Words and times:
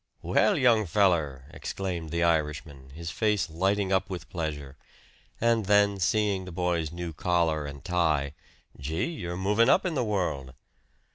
"Well, 0.23 0.57
young 0.57 0.87
feller!" 0.87 1.45
exclaimed 1.51 2.09
the 2.09 2.23
Irishman, 2.23 2.89
his 2.89 3.11
face 3.11 3.51
lighting 3.51 3.91
up 3.91 4.09
with 4.09 4.31
pleasure; 4.31 4.75
and 5.39 5.67
then, 5.67 5.99
seeing 5.99 6.45
the 6.45 6.51
boy's 6.51 6.91
new 6.91 7.13
collar 7.13 7.67
and 7.67 7.85
tie, 7.85 8.33
"Gee, 8.79 9.05
you're 9.05 9.37
moving 9.37 9.69
up 9.69 9.85
in 9.85 9.93
the 9.93 10.03
world!" 10.03 10.55